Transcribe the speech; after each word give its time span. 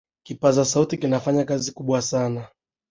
kipaza 0.23 0.65
sauti 0.65 0.97
kinafanya 0.97 1.45
kazi 1.45 1.71
kubwa 1.71 2.01
sana 2.01 2.47